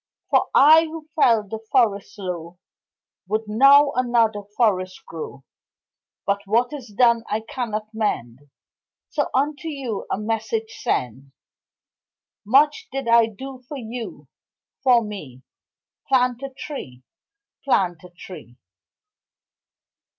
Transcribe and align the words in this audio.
For 0.31 0.49
I 0.55 0.85
who 0.85 1.07
fell 1.15 1.47
the 1.47 1.59
forest 1.71 2.17
low 2.17 2.57
Would 3.27 3.47
now 3.47 3.91
another 3.91 4.41
forest 4.57 5.05
grow, 5.05 5.43
But 6.25 6.41
what 6.47 6.73
is 6.73 6.87
done 6.87 7.23
I 7.29 7.41
cannot 7.41 7.93
mend, 7.93 8.39
So 9.09 9.29
unto 9.35 9.67
you 9.67 10.07
a 10.11 10.17
message 10.17 10.73
send 10.81 11.33
Much 12.43 12.87
did 12.91 13.07
I 13.07 13.27
do 13.27 13.61
for 13.69 13.77
you, 13.77 14.27
for 14.81 15.03
me 15.03 15.43
Plant 16.07 16.41
a 16.41 16.49
tree, 16.49 17.03
Plant 17.63 18.03
a 18.03 18.09
tree. 18.09 18.57